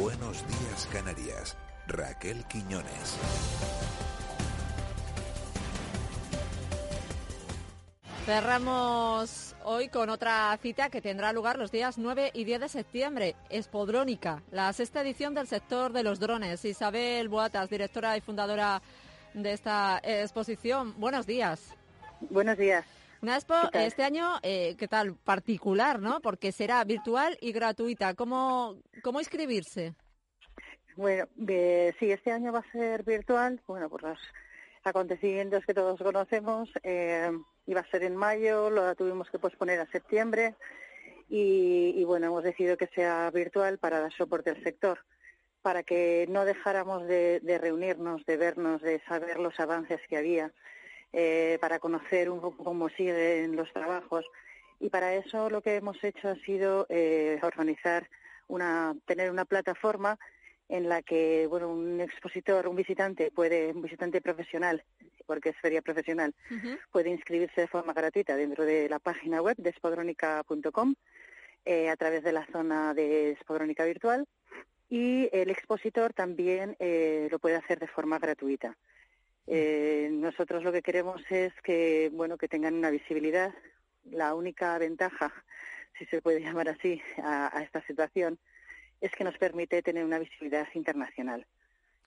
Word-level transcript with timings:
Buenos 0.00 0.46
días 0.46 0.88
Canarias. 0.92 1.56
Raquel 1.88 2.44
Quiñones. 2.44 3.16
Cerramos 8.24 9.56
hoy 9.64 9.88
con 9.88 10.08
otra 10.10 10.56
cita 10.62 10.88
que 10.88 11.00
tendrá 11.00 11.32
lugar 11.32 11.58
los 11.58 11.72
días 11.72 11.98
9 11.98 12.30
y 12.32 12.44
10 12.44 12.60
de 12.60 12.68
septiembre. 12.68 13.34
Espodrónica, 13.50 14.40
la 14.52 14.72
sexta 14.72 15.00
edición 15.00 15.34
del 15.34 15.48
sector 15.48 15.92
de 15.92 16.04
los 16.04 16.20
drones. 16.20 16.64
Isabel 16.64 17.28
Boatas, 17.28 17.68
directora 17.68 18.16
y 18.16 18.20
fundadora 18.20 18.80
de 19.34 19.52
esta 19.52 20.00
exposición. 20.04 20.94
Buenos 20.98 21.26
días. 21.26 21.74
Buenos 22.30 22.56
días. 22.56 22.97
Una 23.20 23.34
expo 23.34 23.54
este 23.72 24.02
año, 24.04 24.38
eh, 24.42 24.76
¿qué 24.78 24.88
tal? 24.88 25.14
Particular, 25.14 26.00
¿no? 26.00 26.20
Porque 26.20 26.52
será 26.52 26.84
virtual 26.84 27.36
y 27.40 27.52
gratuita. 27.52 28.14
¿Cómo, 28.14 28.76
cómo 29.02 29.18
inscribirse? 29.20 29.94
Bueno, 30.96 31.26
sí, 31.98 32.10
este 32.12 32.30
año 32.32 32.52
va 32.52 32.60
a 32.60 32.72
ser 32.72 33.04
virtual. 33.04 33.60
Bueno, 33.66 33.88
por 33.88 34.02
los 34.02 34.18
acontecimientos 34.84 35.64
que 35.64 35.74
todos 35.74 36.00
conocemos. 36.00 36.70
Eh, 36.82 37.30
iba 37.66 37.80
a 37.80 37.90
ser 37.90 38.02
en 38.04 38.16
mayo, 38.16 38.70
lo 38.70 38.94
tuvimos 38.94 39.30
que 39.30 39.38
posponer 39.38 39.80
a 39.80 39.90
septiembre 39.90 40.54
y, 41.28 42.02
bueno, 42.04 42.28
hemos 42.28 42.42
decidido 42.42 42.78
que 42.78 42.86
sea 42.86 43.30
virtual 43.30 43.78
para 43.78 44.00
dar 44.00 44.12
soporte 44.12 44.50
al 44.50 44.62
sector, 44.62 44.98
para 45.60 45.82
que 45.82 46.26
no 46.30 46.46
dejáramos 46.46 47.06
de, 47.06 47.58
reunirnos, 47.60 48.24
de 48.24 48.38
vernos, 48.38 48.80
de 48.80 49.00
saber 49.00 49.38
los 49.38 49.58
avances 49.60 50.00
que 50.08 50.16
había, 50.16 50.52
eh, 51.12 51.58
para 51.60 51.78
conocer 51.78 52.30
un 52.30 52.40
poco 52.40 52.64
cómo 52.64 52.88
siguen 52.88 53.56
los 53.56 53.72
trabajos. 53.72 54.24
Y 54.80 54.90
para 54.90 55.14
eso 55.14 55.50
lo 55.50 55.60
que 55.60 55.76
hemos 55.76 56.02
hecho 56.04 56.28
ha 56.28 56.36
sido 56.36 56.86
eh, 56.88 57.38
organizar 57.42 58.08
una, 58.46 58.94
tener 59.06 59.30
una 59.30 59.44
plataforma 59.44 60.18
en 60.68 60.88
la 60.88 61.02
que 61.02 61.46
bueno 61.48 61.70
un 61.70 62.00
expositor, 62.00 62.68
un 62.68 62.76
visitante 62.76 63.30
puede, 63.30 63.72
un 63.72 63.82
visitante 63.82 64.20
profesional, 64.20 64.84
porque 65.26 65.50
es 65.50 65.56
feria 65.56 65.82
profesional, 65.82 66.34
puede 66.92 67.10
inscribirse 67.10 67.62
de 67.62 67.68
forma 67.68 67.92
gratuita 67.92 68.36
dentro 68.36 68.64
de 68.64 68.88
la 68.88 68.98
página 68.98 69.42
web 69.42 69.56
de 69.56 69.72
spodronica.com 69.72 70.94
eh, 71.64 71.88
a 71.90 71.96
través 71.96 72.22
de 72.22 72.32
la 72.32 72.46
zona 72.46 72.94
de 72.94 73.36
Spodrónica 73.40 73.84
virtual 73.84 74.26
y 74.88 75.28
el 75.32 75.50
expositor 75.50 76.14
también 76.14 76.76
eh, 76.78 77.28
lo 77.30 77.38
puede 77.38 77.56
hacer 77.56 77.78
de 77.78 77.88
forma 77.88 78.18
gratuita. 78.18 78.76
Eh, 79.50 80.08
nosotros 80.12 80.62
lo 80.62 80.72
que 80.72 80.82
queremos 80.82 81.22
es 81.30 81.52
que 81.62 82.10
bueno 82.12 82.36
que 82.36 82.48
tengan 82.48 82.74
una 82.74 82.90
visibilidad. 82.90 83.54
La 84.04 84.34
única 84.34 84.76
ventaja, 84.78 85.32
si 85.98 86.04
se 86.06 86.22
puede 86.22 86.40
llamar 86.42 86.68
así, 86.68 87.00
a 87.22 87.62
esta 87.62 87.82
situación 87.86 88.38
es 89.00 89.12
que 89.12 89.24
nos 89.24 89.36
permite 89.38 89.82
tener 89.82 90.04
una 90.04 90.18
visibilidad 90.18 90.66
internacional. 90.74 91.46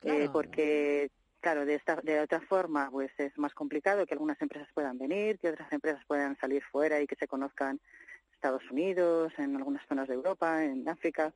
Eh, 0.02 0.28
porque, 0.32 1.10
claro, 1.40 1.64
de, 1.64 1.76
esta, 1.76 1.96
de 1.96 2.20
otra 2.20 2.40
forma, 2.40 2.90
pues 2.90 3.10
es 3.18 3.36
más 3.38 3.54
complicado 3.54 4.04
que 4.04 4.14
algunas 4.14 4.40
empresas 4.42 4.68
puedan 4.74 4.98
venir, 4.98 5.38
que 5.38 5.50
otras 5.50 5.72
empresas 5.72 6.04
puedan 6.06 6.36
salir 6.38 6.62
fuera 6.64 7.00
y 7.00 7.06
que 7.06 7.16
se 7.16 7.28
conozcan 7.28 7.80
Estados 8.34 8.68
Unidos, 8.70 9.32
en 9.38 9.56
algunas 9.56 9.86
zonas 9.86 10.08
de 10.08 10.14
Europa, 10.14 10.64
en 10.64 10.88
África. 10.88 11.32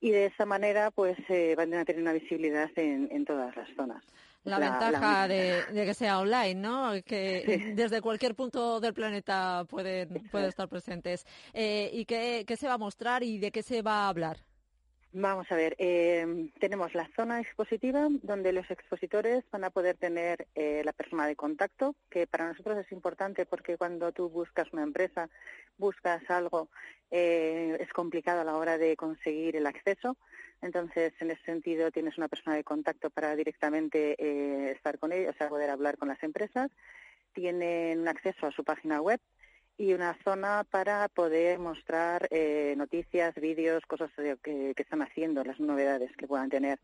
Y 0.00 0.10
de 0.10 0.26
esa 0.26 0.44
manera, 0.44 0.90
pues 0.90 1.16
eh, 1.28 1.54
van 1.56 1.72
a 1.74 1.84
tener 1.84 2.02
una 2.02 2.12
visibilidad 2.12 2.68
en, 2.74 3.24
todas 3.24 3.54
las 3.54 3.68
zonas. 3.76 4.02
La, 4.44 4.58
ventaja 4.58 5.28
de, 5.28 5.64
que 5.72 5.94
sea 5.94 6.18
online, 6.18 6.56
¿no? 6.56 6.92
Que 7.04 7.72
desde 7.76 8.00
cualquier 8.00 8.34
punto 8.34 8.80
del 8.80 8.92
planeta 8.92 9.64
pueden, 9.68 10.28
pueden 10.30 10.48
estar 10.48 10.68
presentes. 10.68 11.24
Eh, 11.52 11.90
¿Y 11.92 12.04
qué, 12.06 12.44
qué 12.46 12.56
se 12.56 12.66
va 12.66 12.74
a 12.74 12.78
mostrar 12.78 13.22
y 13.22 13.38
de 13.38 13.52
qué 13.52 13.62
se 13.62 13.82
va 13.82 14.04
a 14.04 14.08
hablar? 14.08 14.38
Vamos 15.14 15.52
a 15.52 15.56
ver, 15.56 15.76
eh, 15.76 16.48
tenemos 16.58 16.94
la 16.94 17.06
zona 17.14 17.42
expositiva 17.42 18.08
donde 18.22 18.50
los 18.50 18.70
expositores 18.70 19.44
van 19.50 19.62
a 19.62 19.68
poder 19.68 19.98
tener 19.98 20.48
eh, 20.54 20.80
la 20.86 20.94
persona 20.94 21.26
de 21.26 21.36
contacto, 21.36 21.94
que 22.08 22.26
para 22.26 22.48
nosotros 22.48 22.78
es 22.78 22.90
importante 22.92 23.44
porque 23.44 23.76
cuando 23.76 24.10
tú 24.12 24.30
buscas 24.30 24.72
una 24.72 24.82
empresa, 24.82 25.28
buscas 25.76 26.22
algo, 26.30 26.70
eh, 27.10 27.76
es 27.78 27.92
complicado 27.92 28.40
a 28.40 28.44
la 28.44 28.56
hora 28.56 28.78
de 28.78 28.96
conseguir 28.96 29.54
el 29.54 29.66
acceso. 29.66 30.16
Entonces, 30.62 31.12
en 31.20 31.30
ese 31.30 31.42
sentido, 31.42 31.90
tienes 31.90 32.16
una 32.16 32.28
persona 32.28 32.56
de 32.56 32.64
contacto 32.64 33.10
para 33.10 33.36
directamente 33.36 34.70
estar 34.70 34.98
con 34.98 35.12
ellos, 35.12 35.34
o 35.34 35.38
sea, 35.38 35.48
poder 35.48 35.70
hablar 35.70 35.98
con 35.98 36.08
las 36.08 36.22
empresas. 36.22 36.70
Tienen 37.32 38.06
acceso 38.08 38.46
a 38.46 38.52
su 38.52 38.62
página 38.62 39.00
web 39.00 39.20
y 39.78 39.94
una 39.94 40.16
zona 40.22 40.64
para 40.70 41.08
poder 41.08 41.58
mostrar 41.58 42.28
eh, 42.30 42.74
noticias, 42.76 43.34
vídeos, 43.34 43.84
cosas 43.86 44.10
que, 44.42 44.74
están 44.76 45.02
haciendo, 45.02 45.42
las 45.44 45.58
novedades 45.58 46.14
que 46.16 46.26
puedan 46.28 46.50
tener. 46.50 46.78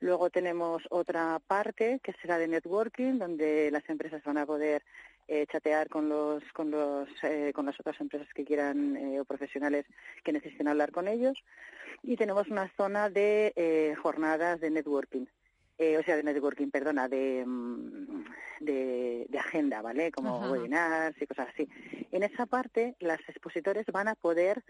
Luego 0.00 0.30
tenemos 0.30 0.82
otra 0.90 1.40
parte 1.46 2.00
que 2.02 2.12
será 2.20 2.38
de 2.38 2.48
networking, 2.48 3.18
donde 3.18 3.70
las 3.70 3.88
empresas 3.88 4.24
van 4.24 4.38
a 4.38 4.46
poder 4.46 4.82
eh, 5.28 5.46
chatear 5.50 5.88
con 5.88 6.08
los 6.08 6.42
con 6.52 6.70
los 6.70 7.08
eh, 7.22 7.52
con 7.54 7.66
las 7.66 7.78
otras 7.78 8.00
empresas 8.00 8.28
que 8.34 8.44
quieran 8.44 9.18
o 9.18 9.24
profesionales 9.24 9.86
que 10.24 10.32
necesiten 10.32 10.68
hablar 10.68 10.92
con 10.92 11.08
ellos. 11.08 11.36
Y 12.02 12.16
tenemos 12.16 12.48
una 12.48 12.68
zona 12.76 13.10
de 13.10 13.96
jornadas 14.02 14.60
de 14.60 14.70
networking 14.70 15.26
eh, 15.78 15.98
o 15.98 16.02
sea, 16.04 16.16
de 16.16 16.22
networking, 16.22 16.70
perdona, 16.70 17.08
de, 17.08 17.44
mm, 17.44 18.24
de, 18.60 19.38
agenda, 19.38 19.82
¿vale? 19.82 20.12
Como 20.12 20.38
webinars 20.50 21.20
y 21.20 21.26
cosas 21.26 21.48
así. 21.52 21.68
En 22.12 22.22
esa 22.22 22.46
parte, 22.46 22.94
las 23.00 23.18
expositores 23.28 23.86
van 23.86 24.06
a 24.06 24.14
poder 24.14 24.62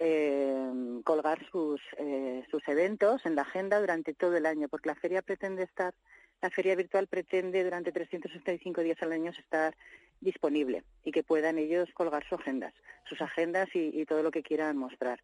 eh, 0.00 1.00
colgar 1.04 1.38
sus, 1.52 1.80
eh, 1.98 2.44
sus 2.50 2.66
eventos 2.66 3.24
en 3.26 3.36
la 3.36 3.42
agenda 3.42 3.78
durante 3.78 4.12
todo 4.12 4.36
el 4.36 4.44
año, 4.44 4.68
porque 4.68 4.88
la 4.88 4.96
feria 4.96 5.22
pretende 5.22 5.62
estar, 5.62 5.94
la 6.42 6.50
feria 6.50 6.74
virtual 6.74 7.06
pretende 7.06 7.64
durante 7.64 7.92
365 7.92 8.82
días 8.82 9.02
al 9.02 9.12
año 9.12 9.30
estar 9.30 9.74
disponible 10.20 10.84
y 11.04 11.12
que 11.12 11.22
puedan 11.22 11.58
ellos 11.58 11.88
colgar 11.92 12.24
sus 12.28 12.40
agendas, 12.40 12.74
sus 13.08 13.20
agendas 13.20 13.68
y, 13.74 14.04
todo 14.06 14.22
lo 14.22 14.30
que 14.30 14.42
quieran 14.42 14.76
mostrar. 14.76 15.22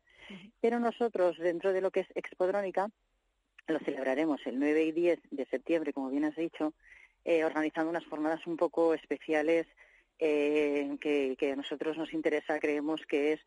Pero 0.61 0.78
nosotros, 0.78 1.39
dentro 1.39 1.73
de 1.73 1.81
lo 1.81 1.91
que 1.91 2.00
es 2.00 2.06
Expodrónica, 2.15 2.91
lo 3.69 3.78
celebraremos 3.81 4.41
el 4.47 4.59
9 4.59 4.84
y 4.84 4.93
10 4.93 5.21
de 5.31 5.47
septiembre, 5.47 5.93
como 5.93 6.11
bien 6.11 6.25
has 6.25 6.37
dicho, 6.37 6.75
eh, 7.25 7.44
organizando 7.44 7.91
unas 7.91 8.06
jornadas 8.06 8.47
un 8.47 8.56
poco 8.56 8.94
especiales 8.94 9.67
eh, 10.19 10.97
que, 11.00 11.53
a 11.53 11.56
nosotros 11.56 11.97
nos 11.97 12.12
interesa, 12.12 12.59
creemos 12.59 13.05
que 13.06 13.34
es 13.34 13.41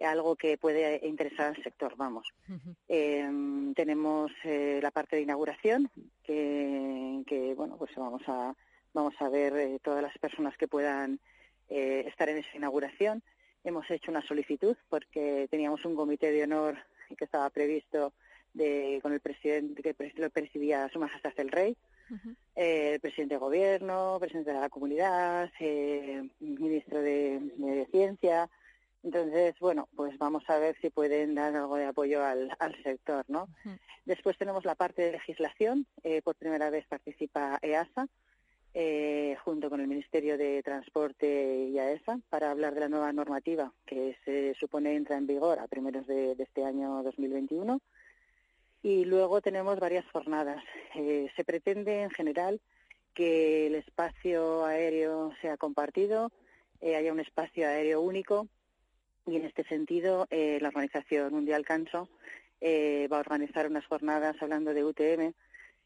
algo 0.00 0.36
que 0.36 0.58
puede 0.58 1.06
interesar 1.06 1.48
al 1.48 1.62
sector, 1.62 1.96
vamos. 1.96 2.28
Eh, 2.88 3.28
tenemos 3.74 4.30
la 4.44 4.90
parte 4.90 5.16
de 5.16 5.22
inauguración, 5.22 5.90
que, 6.26 7.54
bueno, 7.56 7.76
pues 7.76 7.90
vamos 7.96 8.22
a, 8.26 8.54
vamos 8.92 9.14
a 9.20 9.28
ver 9.28 9.78
todas 9.80 10.02
las 10.02 10.16
personas 10.18 10.56
que 10.56 10.68
puedan 10.68 11.20
estar 11.68 12.28
en 12.28 12.38
esa 12.38 12.56
inauguración. 12.56 13.22
Hemos 13.64 13.90
hecho 13.90 14.10
una 14.10 14.26
solicitud 14.26 14.76
porque 14.88 15.48
teníamos 15.50 15.84
un 15.84 15.96
comité 15.96 16.30
de 16.30 16.44
honor 16.44 16.76
que 17.16 17.24
estaba 17.24 17.50
previsto 17.50 18.12
de, 18.56 19.00
con 19.02 19.12
el 19.12 19.20
presidente 19.20 19.82
que 19.82 20.12
lo 20.16 20.30
presidía 20.30 20.88
Su 20.88 20.98
Majestad 20.98 21.32
el 21.36 21.50
Rey, 21.50 21.76
eh, 22.54 22.92
el 22.94 23.00
presidente 23.00 23.34
de 23.34 23.38
gobierno, 23.38 24.16
presidente 24.18 24.52
de 24.52 24.60
la 24.60 24.68
comunidad, 24.68 25.50
eh, 25.60 26.28
ministro 26.40 27.00
de, 27.00 27.86
Ciencia. 27.90 28.48
Entonces, 29.06 29.54
bueno, 29.60 29.88
pues 29.94 30.18
vamos 30.18 30.42
a 30.50 30.58
ver 30.58 30.76
si 30.82 30.90
pueden 30.90 31.36
dar 31.36 31.54
algo 31.54 31.76
de 31.76 31.86
apoyo 31.86 32.22
al, 32.24 32.50
sector, 32.82 33.24
¿no? 33.28 33.48
Después 34.04 34.36
tenemos 34.36 34.64
la 34.64 34.74
parte 34.74 35.02
de 35.02 35.12
legislación. 35.12 35.86
Eh, 36.02 36.20
por 36.22 36.34
primera 36.34 36.68
vez 36.70 36.84
participa 36.88 37.58
EASA, 37.62 38.08
junto 39.44 39.70
con 39.70 39.80
el 39.80 39.86
Ministerio 39.86 40.36
de 40.36 40.62
Transporte 40.62 41.68
y 41.70 41.78
AESA, 41.78 42.18
para 42.28 42.50
hablar 42.50 42.74
de 42.74 42.80
la 42.80 42.88
nueva 42.88 43.12
normativa 43.12 43.72
que 43.86 44.18
se 44.24 44.54
supone 44.58 44.96
entra 44.96 45.16
en 45.16 45.26
vigor 45.26 45.60
a 45.60 45.68
primeros 45.68 46.06
de, 46.06 46.34
de 46.34 46.42
este 46.42 46.64
año 46.64 47.02
2021 47.02 47.80
y 48.86 49.04
luego 49.04 49.40
tenemos 49.40 49.80
varias 49.80 50.08
jornadas. 50.12 50.62
Eh, 50.94 51.28
se 51.34 51.44
pretende 51.44 52.02
en 52.02 52.10
general 52.10 52.60
que 53.14 53.66
el 53.66 53.74
espacio 53.74 54.64
aéreo 54.64 55.32
sea 55.40 55.56
compartido, 55.56 56.30
eh, 56.80 56.94
haya 56.94 57.12
un 57.12 57.18
espacio 57.18 57.66
aéreo 57.66 58.00
único 58.00 58.46
y 59.26 59.36
en 59.36 59.44
este 59.44 59.64
sentido 59.64 60.26
eh, 60.30 60.58
la 60.60 60.68
Organización 60.68 61.32
Mundial 61.32 61.64
Canso 61.64 62.08
va 62.62 63.16
a 63.16 63.20
organizar 63.20 63.66
unas 63.66 63.86
jornadas 63.86 64.36
hablando 64.40 64.72
de 64.72 64.84
UTM, 64.84 65.34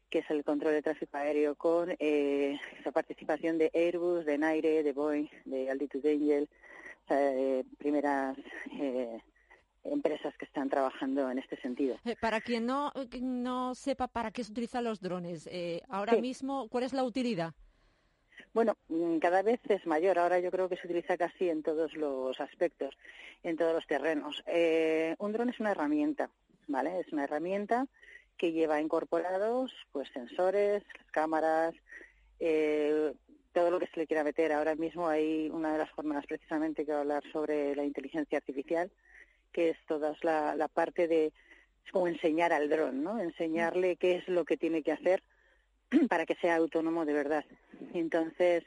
que 0.09 0.19
es 0.19 0.29
el 0.29 0.43
control 0.43 0.73
de 0.73 0.81
tráfico 0.81 1.17
aéreo 1.17 1.55
con 1.55 1.89
la 1.89 2.91
participación 2.91 3.57
de 3.57 3.69
Airbus, 3.73 4.25
de 4.25 4.37
Naire, 4.37 4.81
de 4.81 4.93
Boeing, 4.93 5.27
de 5.45 5.69
Altitude 5.69 6.13
Angel, 6.13 6.49
primeras 7.77 8.37
empresas 9.83 10.35
que 10.37 10.45
están 10.45 10.69
trabajando 10.69 11.29
en 11.29 11.39
este 11.39 11.59
sentido. 11.61 11.97
Eh, 12.05 12.15
para 12.19 12.41
quien 12.41 12.65
no, 12.65 12.91
no 13.21 13.75
sepa 13.75 14.07
para 14.07 14.31
qué 14.31 14.43
se 14.43 14.51
utilizan 14.51 14.83
los 14.83 14.99
drones, 14.99 15.47
eh, 15.51 15.81
ahora 15.89 16.17
mismo, 16.17 16.67
¿cuál 16.69 16.83
es 16.83 16.93
la 16.93 17.03
utilidad? 17.03 17.53
Bueno, 18.53 18.75
mm, 18.89 19.19
cada 19.19 19.41
vez 19.43 19.61
es 19.69 19.85
mayor. 19.87 20.19
Ahora 20.19 20.39
yo 20.39 20.51
creo 20.51 20.67
que 20.67 20.75
se 20.75 20.85
utiliza 20.87 21.17
casi 21.17 21.49
en 21.49 21.63
todos 21.63 21.95
los 21.95 22.39
aspectos, 22.41 22.97
en 23.43 23.55
todos 23.55 23.73
los 23.73 23.87
terrenos. 23.87 24.43
Eh, 24.45 25.15
un 25.19 25.31
dron 25.31 25.49
es 25.49 25.59
una 25.59 25.71
herramienta, 25.71 26.29
¿vale? 26.67 26.99
Es 26.99 27.11
una 27.13 27.23
herramienta 27.23 27.87
que 28.37 28.51
lleva 28.51 28.81
incorporados 28.81 29.71
pues 29.91 30.09
sensores, 30.13 30.83
cámaras, 31.11 31.75
eh, 32.39 33.13
todo 33.53 33.71
lo 33.71 33.79
que 33.79 33.87
se 33.87 33.99
le 33.99 34.07
quiera 34.07 34.23
meter. 34.23 34.51
Ahora 34.51 34.75
mismo 34.75 35.07
hay 35.07 35.49
una 35.49 35.71
de 35.71 35.77
las 35.77 35.91
jornadas 35.91 36.25
precisamente 36.25 36.85
que 36.85 36.91
va 36.91 36.97
a 36.97 37.01
hablar 37.01 37.23
sobre 37.31 37.75
la 37.75 37.85
inteligencia 37.85 38.37
artificial, 38.37 38.91
que 39.53 39.69
es 39.69 39.77
toda 39.87 40.13
la, 40.23 40.67
parte 40.67 41.07
de 41.07 41.27
es 41.85 41.91
como 41.91 42.07
enseñar 42.07 42.51
al 42.51 42.69
dron, 42.69 43.03
¿no? 43.03 43.19
Enseñarle 43.19 43.95
qué 43.95 44.15
es 44.17 44.27
lo 44.27 44.43
que 44.43 44.57
tiene 44.57 44.83
que 44.83 44.91
hacer 44.91 45.23
para 46.09 46.25
que 46.25 46.35
sea 46.35 46.55
autónomo 46.55 47.05
de 47.05 47.13
verdad. 47.13 47.45
Entonces, 47.93 48.63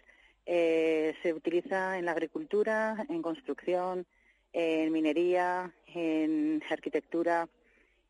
eh, 0.47 1.15
se 1.23 1.33
utiliza 1.33 1.99
en 1.99 2.05
la 2.05 2.13
agricultura, 2.13 3.07
en 3.09 3.23
construcción, 3.23 4.07
en 4.53 4.93
minería, 4.93 5.73
en 5.95 6.63
arquitectura, 6.71 7.49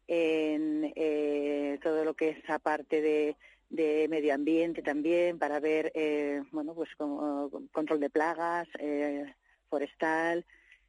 en 0.06 0.92
eh, 0.96 1.78
todo 1.82 2.04
lo 2.04 2.14
que 2.14 2.30
es 2.30 2.50
aparte 2.50 3.00
de, 3.00 3.36
de 3.70 4.06
medio 4.08 4.34
ambiente 4.34 4.82
también 4.82 5.38
para 5.38 5.60
ver 5.60 5.90
eh, 5.94 6.42
bueno 6.52 6.74
pues 6.74 6.90
como 6.96 7.50
control 7.72 8.00
de 8.00 8.10
plagas 8.10 8.68
eh, 8.78 9.32
forestal 9.68 10.44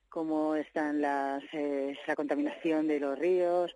cómo 0.10 0.56
están 0.56 1.02
las 1.02 1.44
eh, 1.54 1.98
la 2.08 2.16
contaminación 2.16 2.88
de 2.88 3.00
los 3.00 3.18
ríos 3.18 3.76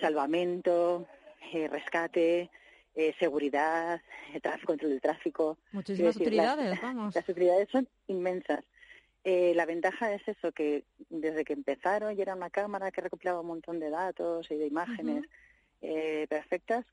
salvamento 0.00 1.06
eh, 1.52 1.68
rescate 1.68 2.50
eh, 2.94 3.14
seguridad 3.18 4.00
control 4.64 4.90
del 4.90 5.00
tráfico. 5.00 5.58
Muchísimas 5.72 6.16
utilidades 6.16 6.80
vamos. 6.82 7.14
las 7.14 7.28
utilidades 7.28 7.68
son 7.70 7.88
inmensas. 8.06 8.64
Eh, 9.24 9.52
la 9.54 9.66
ventaja 9.66 10.12
es 10.12 10.26
eso, 10.26 10.50
que 10.50 10.84
desde 11.08 11.44
que 11.44 11.52
empezaron 11.52 12.16
y 12.16 12.20
era 12.20 12.34
una 12.34 12.50
cámara 12.50 12.90
que 12.90 13.02
recopilaba 13.02 13.40
un 13.40 13.46
montón 13.46 13.78
de 13.78 13.90
datos 13.90 14.50
y 14.50 14.56
de 14.56 14.66
imágenes 14.66 15.24
eh, 15.80 16.26
perfectas, 16.28 16.84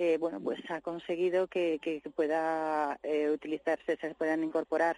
eh, 0.00 0.16
bueno, 0.18 0.40
pues 0.40 0.60
ha 0.70 0.80
conseguido 0.80 1.48
que, 1.48 1.80
que 1.82 2.00
pueda 2.14 3.00
eh, 3.02 3.30
utilizarse, 3.30 3.96
se 3.96 4.14
puedan 4.14 4.44
incorporar 4.44 4.96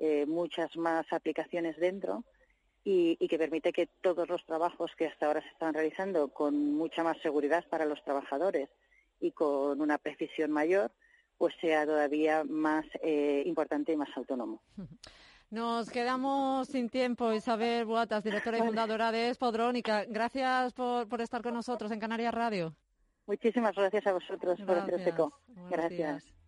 eh, 0.00 0.26
muchas 0.26 0.76
más 0.76 1.06
aplicaciones 1.12 1.76
dentro 1.76 2.24
y, 2.82 3.16
y, 3.20 3.28
que 3.28 3.38
permite 3.38 3.72
que 3.72 3.86
todos 4.00 4.28
los 4.28 4.44
trabajos 4.46 4.90
que 4.96 5.06
hasta 5.06 5.26
ahora 5.26 5.42
se 5.42 5.50
están 5.50 5.72
realizando 5.72 6.28
con 6.28 6.74
mucha 6.74 7.04
más 7.04 7.18
seguridad 7.18 7.64
para 7.68 7.84
los 7.84 8.02
trabajadores 8.02 8.68
y 9.20 9.32
con 9.32 9.80
una 9.80 9.98
precisión 9.98 10.50
mayor, 10.50 10.90
pues 11.38 11.54
sea 11.60 11.86
todavía 11.86 12.44
más 12.44 12.84
eh, 13.02 13.42
importante 13.46 13.92
y 13.92 13.96
más 13.96 14.08
autónomo. 14.16 14.60
Nos 15.50 15.90
quedamos 15.90 16.68
sin 16.68 16.88
tiempo. 16.88 17.32
Isabel 17.32 17.84
Buatas, 17.84 18.22
directora 18.22 18.58
y 18.58 18.60
fundadora 18.60 19.10
de 19.10 19.30
Espodrónica. 19.30 20.04
Gracias 20.08 20.72
por, 20.72 21.08
por 21.08 21.20
estar 21.20 21.42
con 21.42 21.54
nosotros 21.54 21.90
en 21.90 21.98
Canarias 21.98 22.32
Radio. 22.32 22.72
Muchísimas 23.26 23.74
gracias 23.74 24.06
a 24.06 24.12
vosotros 24.12 24.58
gracias. 24.64 25.14
por 25.16 25.32
el 25.56 25.70
Gracias. 25.70 26.39